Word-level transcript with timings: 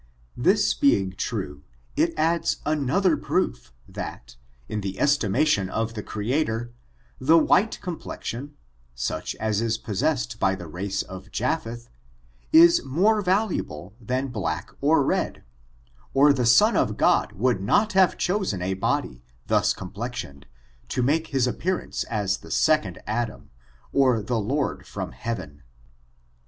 This 0.35 0.73
being 0.73 1.11
true, 1.11 1.61
it 1.95 2.11
adds 2.17 2.57
another 2.65 3.15
proof 3.15 3.71
that, 3.87 4.35
ia 4.67 4.77
ibm 4.77 4.95
estimation 4.97 5.69
of 5.69 5.93
the 5.93 6.01
Creator, 6.01 6.73
the 7.19 7.37
white 7.37 7.79
complexion, 7.81 8.55
aach 8.97 9.35
as 9.35 9.61
is 9.61 9.77
possessed 9.77 10.39
by 10.39 10.55
the 10.55 10.65
race 10.67 11.03
of 11.03 11.29
Japbeth, 11.31 11.87
ia 12.51 12.69
mote 12.83 13.23
valcH 13.25 13.55
able 13.59 13.93
than 14.01 14.29
black 14.29 14.71
or 14.81 15.03
red, 15.03 15.43
or 16.15 16.33
the 16.33 16.47
Son 16.47 16.75
of 16.75 16.97
God 16.97 17.33
wo«ld 17.33 17.61
not 17.61 17.93
have 17.93 18.17
chosen 18.17 18.59
a 18.59 18.73
body 18.73 19.21
thus 19.45 19.71
complexioned 19.71 20.47
to 20.87 21.03
make 21.03 21.29
hi» 21.31 21.47
appearance 21.47 22.05
as 22.05 22.37
the 22.37 22.49
second 22.49 22.97
Adam, 23.05 23.51
or 23.93 24.19
tfie 24.23 24.43
Lord 24.47 24.79
firem 24.79 25.13
Heaven. 25.13 25.61